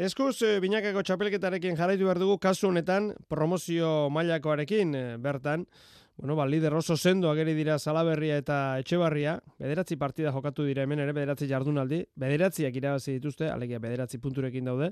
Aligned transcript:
Eskuz, 0.00 0.38
e, 0.48 0.54
binakako 0.64 1.02
txapelketarekin 1.04 1.74
jarraitu 1.76 2.06
behar 2.06 2.16
dugu, 2.22 2.38
kasu 2.40 2.70
honetan, 2.70 3.10
promozio 3.28 4.08
mailakoarekin 4.14 4.94
e, 4.96 5.02
bertan, 5.20 5.66
Bueno, 6.20 6.34
ba, 6.36 6.44
lider 6.44 6.74
oso 6.76 6.98
sendo 7.00 7.30
ageri 7.30 7.54
dira 7.56 7.78
Salaberria 7.78 8.34
eta 8.36 8.56
Etxebarria, 8.82 9.38
bederatzi 9.56 9.96
partida 9.96 10.28
jokatu 10.34 10.66
dira 10.68 10.82
hemen 10.84 11.00
ere, 11.00 11.14
bederatzi 11.16 11.46
jardunaldi, 11.48 12.02
bederatziak 12.20 12.76
irabazi 12.76 13.14
dituzte, 13.14 13.46
alegia 13.48 13.78
bederatzi 13.80 14.20
punturekin 14.20 14.68
daude, 14.68 14.90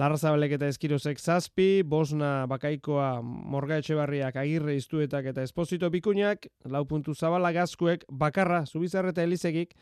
Larra 0.00 0.16
Zabelek 0.16 0.54
eta 0.56 0.70
Eskirozek 0.72 1.20
zazpi, 1.20 1.82
Bosna 1.84 2.46
Bakaikoa 2.48 3.10
Morga 3.20 3.82
Etxebarriak 3.82 4.38
agirre 4.40 4.78
iztuetak 4.78 5.28
eta 5.34 5.44
esposito 5.44 5.92
bikuñak, 5.92 6.48
lau 6.64 6.86
puntu 6.88 7.12
zabala 7.12 7.52
gazkuek, 7.52 8.08
bakarra, 8.08 8.64
zubizarreta 8.64 9.28
elizegik, 9.28 9.76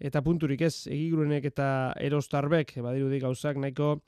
eta 0.00 0.22
punturik 0.22 0.62
ez 0.66 0.86
egigurenek 0.90 1.44
eta 1.50 1.68
erostarbek 2.02 2.74
badirudi 2.82 3.20
gauzak 3.22 3.58
nahiko 3.60 4.00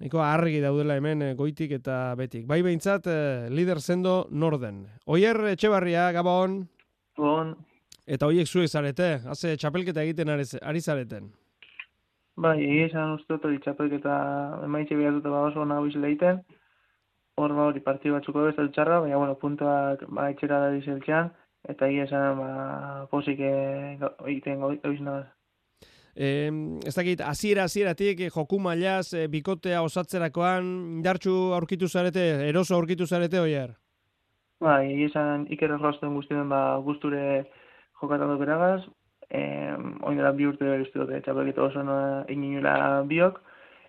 nahiko 0.00 0.22
argi 0.24 0.60
daudela 0.60 0.96
hemen 0.98 1.22
eh, 1.22 1.34
goitik 1.34 1.72
eta 1.78 2.14
betik. 2.18 2.46
Bai 2.46 2.60
behintzat 2.62 3.06
eh, 3.06 3.48
lider 3.50 3.80
sendo 3.80 4.26
Norden. 4.30 4.86
Oier 5.06 5.40
Etxebarria 5.54 6.10
Gabon. 6.12 6.62
Gabon. 7.16 7.56
Eta 8.08 8.26
hoiek 8.26 8.48
zuek 8.48 8.68
zarete, 8.68 9.18
haze 9.28 9.56
txapelketa 9.56 10.02
egiten 10.02 10.30
ari 10.32 10.80
zareten. 10.80 11.28
Bai, 12.38 12.56
esan 12.84 13.16
uste 13.16 13.34
hori 13.34 13.58
txapelketa 13.60 14.14
emaitxe 14.64 14.96
behar 14.96 15.16
dute 15.18 15.28
ba 15.28 15.42
oso 15.48 15.64
nahu 15.66 15.88
izleiten. 15.90 16.38
Hor 17.38 17.52
ba 17.54 17.66
hori 17.68 17.82
partio 17.82 18.14
batzuko 18.14 18.46
ez 18.48 18.54
txarra, 18.56 19.00
baina 19.02 19.18
bueno, 19.18 19.34
puntuak 19.34 20.04
ba 20.08 20.30
etxera 20.30 20.60
da 20.64 20.70
dizeltxean 20.74 21.30
eta 21.68 21.88
egia 21.88 22.06
esan 22.08 22.38
ba, 22.38 22.52
posik 23.10 23.40
eh, 23.44 23.98
egiten 24.26 24.60
goiz. 24.60 24.80
Eh, 26.18 26.50
ez 26.86 26.94
dakit, 26.96 27.20
aziera, 27.22 27.64
azieratik, 27.68 28.20
eh, 28.20 28.30
joku 28.34 28.58
mailaz, 28.58 29.12
eh, 29.14 29.28
bikotea 29.30 29.82
osatzerakoan, 29.86 30.64
indartxu 30.98 31.34
aurkitu 31.54 31.88
zarete, 31.88 32.24
eroso 32.48 32.74
aurkitu 32.74 33.06
zarete, 33.06 33.38
oier? 33.40 33.76
Ba, 34.58 34.80
egia 34.82 35.06
esan 35.12 35.46
iker 35.54 35.76
errozten 35.76 36.16
guztien 36.18 36.48
ba, 36.50 36.78
guzture 36.82 37.44
jokatan 38.00 38.32
dut 38.32 38.40
beragaz, 38.40 38.80
eh, 39.30 39.76
oindela 40.02 40.32
bi 40.32 40.48
urte 40.48 40.80
uste 40.82 40.98
dute, 40.98 41.20
txapelketa 41.22 41.62
oso 41.62 41.84
noa 41.86 42.24
ininula 42.28 43.04
biok, 43.06 43.38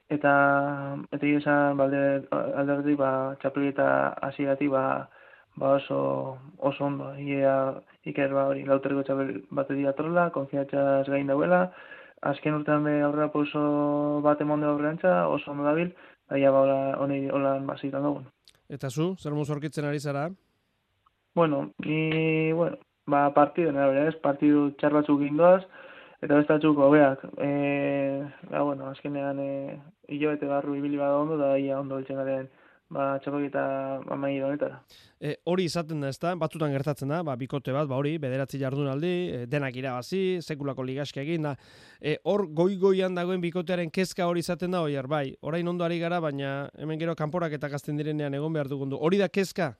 eta 0.09 0.33
eta 1.09 1.25
egia 1.25 1.39
esan, 1.41 1.79
ba, 1.79 1.87
alderdi, 2.61 2.95
ba, 2.99 3.11
txapelketa 3.41 3.87
azieratik, 4.29 4.69
ba, 4.75 4.83
ba 5.59 5.75
oso, 5.75 6.37
oso 6.57 6.85
ondo. 6.85 7.11
Ia, 7.19 7.55
iker 8.07 8.33
ba 8.33 8.47
hori 8.49 8.65
lauterko 8.65 9.03
txabel 9.03 9.31
bate 9.51 9.75
dira 9.75 9.93
trola, 9.97 10.29
konfiatxaz 10.35 11.07
gain 11.11 11.27
dauela, 11.27 11.65
azken 12.31 12.59
urtean 12.59 12.85
be 12.87 12.99
aurrera 13.03 13.29
oso 13.33 13.61
bat 14.25 14.41
emonde 14.41 14.67
aurrerantza, 14.67 15.27
oso 15.27 15.51
ondo 15.51 15.67
dabil, 15.67 15.91
daia 16.31 16.51
ba 16.51 16.63
honi 17.03 17.27
holan 17.29 17.67
basitan 17.67 18.07
dugun. 18.07 18.29
Eta 18.69 18.89
zu, 18.89 19.15
zer 19.19 19.33
muz 19.33 19.49
ari 19.49 19.99
zara? 19.99 20.29
Bueno, 21.35 21.71
ni, 21.85 22.51
bueno, 22.53 22.77
ba 23.07 23.29
partidu, 23.33 23.71
nera 23.71 24.07
ez, 24.07 24.15
partidu 24.21 24.71
txar 24.79 24.93
batzuk 24.93 25.21
gindoaz, 25.21 25.63
eta 26.21 26.39
ez 26.39 26.47
da 26.47 26.57
txuko, 26.59 26.89
beak, 26.91 27.23
e, 27.37 27.49
ba, 28.49 28.61
bueno, 28.61 28.89
azkenean, 28.89 29.39
e, 29.39 29.79
hilabete 30.07 30.49
barru 30.49 30.75
ibili 30.75 30.97
bada 30.97 31.17
ondo, 31.17 31.37
da 31.37 31.57
ia 31.57 31.79
ondo 31.79 31.99
eltsen 31.99 32.19
garen, 32.21 32.49
ba, 32.93 33.05
txapaketa 33.21 33.63
amai 34.13 34.31
honetara. 34.41 34.79
E, 35.19 35.35
hori 35.49 35.65
izaten 35.69 36.01
da, 36.01 36.09
ezta? 36.13 36.31
Batzutan 36.39 36.73
gertatzen 36.73 37.11
da, 37.11 37.21
ba, 37.25 37.35
bikote 37.39 37.73
bat, 37.75 37.87
ba, 37.89 37.97
hori, 37.99 38.15
bederatzi 38.21 38.59
jardunaldi, 38.61 39.11
e, 39.11 39.41
denak 39.51 39.77
irabazi, 39.77 40.39
sekulako 40.41 40.85
ligaske 40.87 41.21
egin 41.21 41.49
da. 41.49 41.55
E, 42.01 42.17
hor, 42.29 42.47
goi-goian 42.55 43.17
dagoen 43.17 43.43
bikotearen 43.43 43.91
kezka 43.93 44.27
hori 44.29 44.43
izaten 44.45 44.73
da, 44.75 44.81
oiar, 44.87 45.09
bai, 45.11 45.27
orain 45.41 45.67
ondo 45.67 45.85
ari 45.85 45.99
gara, 46.01 46.21
baina 46.23 46.53
hemen 46.79 47.01
gero 47.01 47.15
kanporak 47.19 47.53
eta 47.59 47.69
gazten 47.69 47.99
direnean 47.99 48.37
egon 48.37 48.55
behar 48.57 48.71
dugundu. 48.71 48.97
Hori 48.97 49.21
da 49.21 49.29
kezka? 49.29 49.73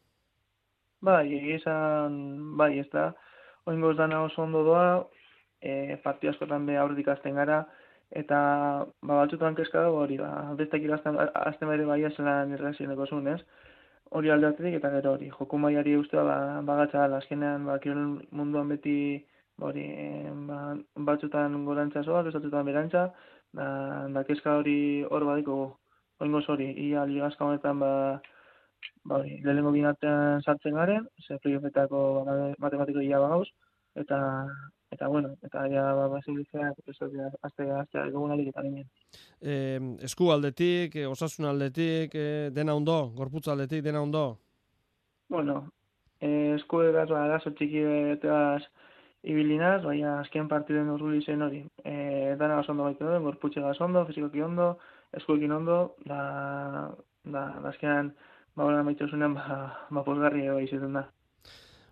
Bai, 1.01 1.25
egizan, 1.39 2.19
bai, 2.59 2.73
ez 2.83 2.89
da, 2.93 3.09
oingoz 3.69 3.95
dana 3.97 4.21
oso 4.25 4.43
ondo 4.43 4.65
doa, 4.67 4.89
e, 5.61 5.97
partio 6.03 6.33
askotan 6.33 6.65
be 6.67 6.77
aurretik 6.77 7.07
azten 7.15 7.39
gara, 7.39 7.63
eta 8.11 8.37
ba 9.01 9.15
batzutan 9.21 9.55
kezka 9.55 9.81
dago 9.85 9.97
hori 10.03 10.17
ba 10.17 10.29
bestek 10.57 10.83
irazten 10.83 11.17
azten 11.19 11.69
bere 11.69 11.85
bai 11.85 12.01
esan 12.09 12.53
irrazioneko 12.53 13.05
zuen 13.05 13.27
ez? 13.27 13.41
Hori 14.17 14.29
aldatik 14.33 14.73
eta 14.77 14.89
gero 14.95 15.13
hori 15.13 15.29
joko 15.29 15.57
mailari 15.57 15.95
ustea 15.95 16.23
ba 16.23 16.37
bagatza 16.69 17.03
azkenean 17.17 17.65
ba 17.65 17.77
kirol 17.83 18.21
munduan 18.31 18.69
beti 18.69 18.95
hori 19.61 19.85
ba 20.47 20.59
batzutan 21.09 21.65
gorantza 21.65 22.03
soa 22.03 22.23
batzutan 22.23 22.65
berantza 22.65 23.03
da 23.53 23.67
da 24.15 24.23
kezka 24.23 24.57
hori 24.57 25.05
hor 25.11 25.25
badiko 25.29 25.77
oingo 26.19 26.41
hori 26.47 26.67
ia 26.87 27.05
ligaska 27.05 27.45
honetan 27.45 27.79
ba 27.79 27.91
ba 29.05 29.15
hori 29.19 29.41
lehengo 29.43 29.71
binatzen 29.71 30.41
sartzen 30.45 30.73
garen 30.73 31.07
ze 31.27 31.37
proiektuetako 31.37 31.99
ba, 32.25 32.53
matematiko 32.57 33.01
ia 33.01 33.19
bagauz 33.19 33.49
eta 33.95 34.47
eta 34.91 35.07
bueno, 35.07 35.35
eta 35.43 35.67
ja 35.69 35.93
ba 35.93 36.07
basilizea 36.07 36.73
eso 36.87 37.07
ya 37.11 37.29
hasta 37.41 37.81
hasta 37.81 38.03
alguna 38.03 38.35
liga 38.35 38.51
también. 38.51 38.89
Eh, 39.41 39.97
esku 40.01 40.31
aldetik, 40.31 40.95
eh, 40.95 41.05
osasun 41.05 41.45
aldetik, 41.45 42.11
eh, 42.13 42.49
dena 42.51 42.73
ondo, 42.73 43.11
gorputz 43.15 43.47
aldetik 43.47 43.83
dena 43.83 44.01
ondo. 44.01 44.39
Bueno, 45.29 45.71
eh 46.21 46.55
esku 46.55 46.81
egas 46.81 47.09
ba 47.09 47.27
gaso 47.27 47.51
txiki 47.51 47.83
betas 47.83 48.63
ibilinas, 49.23 49.83
baina 49.83 50.19
azken 50.21 50.47
partiden 50.47 50.89
urruli 50.89 51.21
zen 51.23 51.41
hori. 51.41 51.65
Eh 51.83 52.35
dana 52.39 52.59
oso 52.59 52.71
ondo 52.71 52.83
baitu 52.83 53.05
den, 53.05 53.23
gorputze 53.23 53.61
gas 53.61 53.79
ondo, 53.81 54.05
fisikoki 54.05 54.41
ondo, 54.41 54.79
esku 55.13 55.35
ekin 55.37 55.51
ondo, 55.51 55.95
da 56.05 56.91
da 57.23 57.45
azkenan 57.69 58.13
ba 58.55 58.65
hola 58.65 58.83
maitasunen 58.83 59.33
ba 59.35 59.87
ba 59.89 60.03
posgarri 60.03 60.47
bai 60.49 60.63
izaten 60.65 60.93
da. 60.93 61.05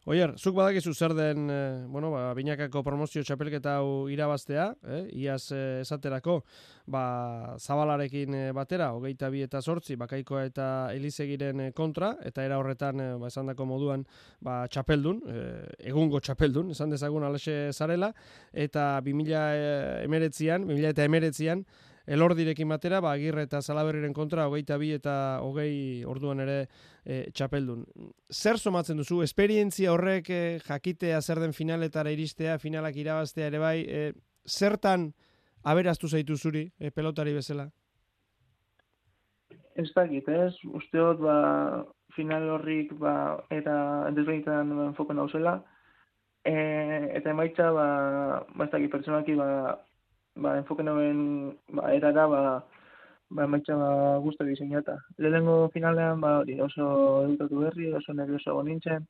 Oier, 0.08 0.32
zuk 0.40 0.56
badakizu 0.56 0.94
zer 0.96 1.12
den, 1.12 1.50
e, 1.52 1.56
bueno, 1.92 2.14
ba, 2.14 2.30
binakako 2.32 2.80
promozio 2.80 3.20
txapelketa 3.28 3.74
hau 3.82 4.06
irabaztea, 4.08 4.70
eh? 4.88 5.00
iaz 5.20 5.50
eh, 5.52 5.82
esaterako, 5.82 6.38
ba, 6.88 7.02
zabalarekin 7.60 8.38
eh, 8.38 8.44
batera, 8.56 8.94
hogeita 8.96 9.28
bi 9.34 9.42
eta 9.44 9.60
sortzi, 9.60 9.98
bakaikoa 10.00 10.46
eta 10.48 10.68
elizegiren 10.96 11.66
kontra, 11.76 12.14
eta 12.24 12.46
era 12.48 12.56
horretan, 12.62 13.04
e, 13.04 13.10
ba, 13.20 13.28
esan 13.28 13.52
dako 13.52 13.68
moduan, 13.68 14.08
ba, 14.40 14.62
txapeldun, 14.72 15.20
egungo 15.92 16.24
txapeldun, 16.24 16.72
esan 16.72 16.96
dezagun 16.96 17.28
alexe 17.28 17.58
zarela, 17.76 18.14
eta 18.56 18.88
2000 19.04 20.08
emeretzian, 20.08 20.72
2000 20.72 20.96
eta 20.96 21.12
emeretzian, 21.12 21.68
elordirekin 22.08 22.70
batera, 22.72 23.02
ba, 23.04 23.12
agirre 23.18 23.44
eta 23.48 23.62
salaberriren 23.62 24.14
kontra, 24.16 24.48
hogeita 24.48 24.78
bi 24.80 24.94
eta 24.96 25.14
hogei 25.44 26.04
orduan 26.08 26.40
ere 26.40 26.58
e, 27.04 27.26
txapeldun. 27.36 27.84
Zer 28.32 28.60
somatzen 28.60 29.02
duzu, 29.02 29.20
esperientzia 29.26 29.92
horrek 29.92 30.32
e, 30.32 30.42
jakitea 30.64 31.20
zer 31.22 31.44
den 31.44 31.54
finaletara 31.54 32.14
iristea, 32.16 32.58
finalak 32.64 32.96
irabaztea 32.96 33.52
ere 33.52 33.60
bai, 33.60 33.78
e, 33.84 34.06
zertan 34.48 35.12
aberaztu 35.68 36.08
zaitu 36.08 36.38
zuri 36.38 36.64
e, 36.80 36.92
pelotari 36.96 37.36
bezala? 37.36 37.68
Ez 39.78 39.92
dakit, 39.94 40.30
ez, 40.32 40.54
usteot, 40.80 41.20
ba, 41.22 41.36
final 42.16 42.48
horrik, 42.56 42.96
ba, 42.98 43.44
eta 43.54 43.76
desbenitan 44.16 44.72
enfoken 44.88 45.20
hauzela, 45.22 45.60
e, 46.48 46.56
eta 47.20 47.36
emaitza, 47.36 47.68
ba, 47.76 47.90
ba, 48.56 48.66
ez 48.66 48.72
dakit, 48.72 48.90
pertsonaki, 48.96 49.36
ba, 49.38 49.76
ba, 50.44 50.58
enfoke 50.62 50.84
noen 50.84 51.20
ba, 51.74 51.92
erara, 51.94 52.28
ba, 52.34 52.42
ba, 53.30 53.48
maitxa 53.48 53.76
ba, 53.76 53.92
guztu 54.24 54.46
diseinata. 54.48 54.98
Lehenengo 55.18 55.70
finalean, 55.74 56.22
ba, 56.22 56.38
hori, 56.42 56.60
oso 56.62 56.90
edutatu 57.26 57.64
berri, 57.66 57.92
oso 58.00 58.14
nervioso 58.14 58.52
egon 58.54 58.70
nintzen, 58.72 59.08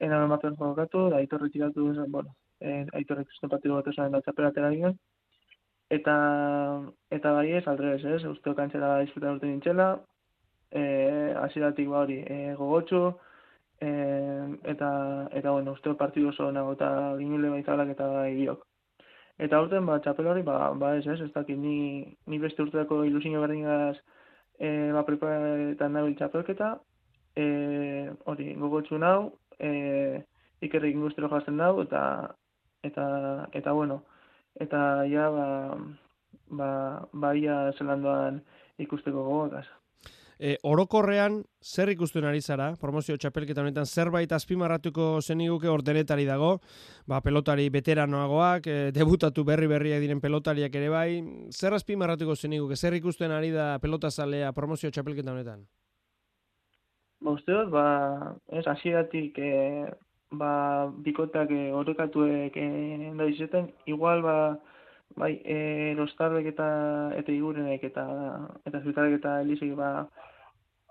ena 0.00 0.22
ematen 0.24 0.56
jokatu, 0.58 1.08
da 1.10 1.22
aitorri 1.22 1.50
tiratu, 1.54 1.88
bueno, 2.08 2.34
e, 2.60 2.84
aitorrek 3.00 3.30
zuzten 3.32 3.50
partidu 3.54 3.78
bat 3.78 3.88
esan 3.92 4.12
da 4.14 4.20
txapelatera 4.22 4.70
ginen, 4.74 4.98
eta, 5.98 6.14
eta 7.18 7.32
bai 7.38 7.48
ez, 7.58 7.64
aldrebez 7.66 8.04
ez, 8.16 8.22
usteo 8.30 8.54
kantxera 8.54 8.98
disfrutan 9.02 9.38
urte 9.38 9.50
nintxela, 9.50 9.88
e, 10.70 10.82
asiratik 11.46 11.88
ba 11.90 12.04
hori, 12.04 12.20
e, 12.22 12.54
gogotxu, 12.60 13.02
e, 13.80 13.90
eta, 14.74 14.90
eta 15.32 15.50
bueno, 15.50 15.74
usteo 15.78 15.96
partidu 15.96 16.30
oso 16.34 16.50
nago, 16.52 16.76
eta 16.78 16.90
ginule 17.18 17.54
baizalak 17.56 17.94
eta 17.96 18.10
bai 18.14 18.34
biok. 18.38 18.66
Eta 19.38 19.60
urten, 19.62 19.86
ba, 19.86 20.00
txapel 20.02 20.26
hori, 20.26 20.42
ba, 20.42 20.72
ba 20.74 20.96
ez, 20.98 21.06
ez, 21.06 21.20
ez 21.22 21.32
dakit, 21.34 21.58
ni, 21.58 22.16
ni 22.26 22.38
beste 22.42 22.64
urteako 22.64 23.04
ilusio 23.06 23.40
berdingaz 23.44 23.96
e, 24.58 24.90
ba, 24.94 25.04
preparetan 25.06 25.94
nabil 25.94 26.16
txapelketa, 26.18 26.72
e, 27.38 27.46
hori, 28.26 28.50
gogotxu 28.58 28.98
nau, 28.98 29.30
e, 29.62 29.70
ikerrik 30.66 30.96
ingustero 30.96 31.30
jazten 31.30 31.60
dau, 31.62 31.76
eta, 31.84 32.02
eta, 32.86 33.06
eta, 33.54 33.74
bueno, 33.78 34.02
eta, 34.58 34.82
ja, 35.10 35.28
ba, 35.34 35.48
ba, 36.50 36.70
ba 37.12 37.34
ia 37.38 37.60
zelandoan 37.78 38.42
ikusteko 38.82 39.22
gogotaz. 39.22 39.66
E, 40.38 40.54
orokorrean, 40.62 41.40
zer 41.58 41.90
ikusten 41.90 42.22
ari 42.28 42.38
zara, 42.40 42.68
promozio 42.78 43.16
txapelketa 43.18 43.64
honetan, 43.64 43.86
zerbait 43.86 44.30
azpimarratuko 44.32 45.18
zeniguke 45.20 45.66
hor 45.66 45.82
denetari 45.82 46.28
dago, 46.28 46.60
ba, 47.10 47.18
pelotari 47.24 47.66
veteranoagoak, 47.74 48.68
e, 48.70 48.76
debutatu 48.94 49.42
berri 49.44 49.66
berriak 49.66 50.04
diren 50.04 50.22
pelotariak 50.22 50.78
ere 50.78 50.92
bai, 50.94 51.08
zer 51.50 51.74
azpimarratuko 51.74 52.36
zeniguke, 52.38 52.78
zer 52.78 52.94
ikusten 53.00 53.34
ari 53.34 53.50
da 53.50 53.72
pelota 53.82 54.12
zalea 54.14 54.52
promozio 54.54 54.92
txapelketa 54.94 55.34
honetan? 55.34 55.66
Ba, 57.18 57.34
uste 57.34 57.50
dut, 57.50 57.74
ba, 57.74 57.86
ez, 58.54 58.62
asiatik, 58.70 59.42
e, 59.42 59.90
ba, 60.38 60.52
bikotak 61.02 61.50
e, 61.50 61.72
horrekatuek 61.74 62.54
e, 62.54 62.68
da 63.18 63.26
izeten, 63.26 63.72
igual, 63.90 64.22
ba, 64.22 64.38
bai, 65.16 65.32
e, 65.44 65.94
rostarbek 65.98 66.46
eta 66.52 66.68
eta 67.18 67.32
igurenek 67.32 67.84
eta 67.90 68.04
eta 68.66 68.80
zutarek 68.84 69.18
eta 69.18 69.40
elisek 69.42 69.74
ba 69.76 70.08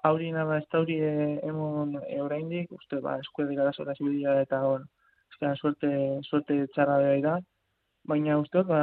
aurina 0.03 0.45
ba 0.45 0.57
ez 0.57 0.65
dauri 0.71 0.97
e, 0.99 1.39
emon 1.43 1.95
e, 2.07 2.21
oraindik, 2.21 2.71
uste 2.71 2.99
ba 3.01 3.17
eskuede 3.19 3.55
gara 3.55 3.73
zora 3.73 3.95
zibidia 3.97 4.41
eta 4.41 4.61
hor, 4.65 4.83
eskean 5.31 5.55
suerte, 5.55 5.91
suerte 6.29 6.65
txarra 6.73 6.99
da, 7.21 7.37
baina 8.03 8.37
uste 8.39 8.63
ba 8.63 8.81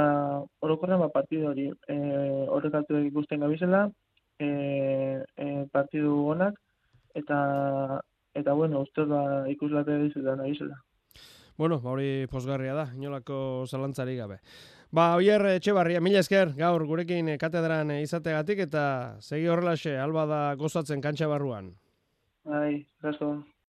orokorren 0.61 1.01
ba 1.01 1.09
partidu 1.09 1.49
hori 1.51 1.71
e, 1.89 1.97
horrekatu 2.57 3.05
ikusten 3.11 3.41
gabizela, 3.41 3.89
e, 4.39 4.49
e, 5.37 5.47
partidu 5.73 6.17
honak, 6.31 6.59
eta 7.15 8.01
eta 8.35 8.53
bueno, 8.53 8.81
uste 8.81 9.05
ba 9.05 9.49
ikuslate 9.49 9.99
dizutan 10.03 10.39
gabizela. 10.43 10.81
Bueno, 11.57 11.79
ba 11.81 11.91
hori 11.95 12.27
posgarria 12.31 12.75
da, 12.75 12.89
inolako 12.97 13.65
zalantzari 13.71 14.17
gabe. 14.19 14.41
Ba, 14.95 15.15
oier, 15.19 15.43
etxe 15.57 15.73
mila 16.03 16.21
esker, 16.23 16.53
gaur 16.59 16.85
gurekin 16.87 17.33
katedran 17.39 17.91
izategatik 17.99 18.61
eta 18.67 18.85
segi 19.21 19.49
horrelaxe, 19.49 19.97
alba 19.99 20.27
da 20.27 20.43
gozatzen 20.59 21.01
kantxa 21.01 21.29
barruan. 21.31 21.73
Bai, 22.45 22.87
gazo. 23.03 23.45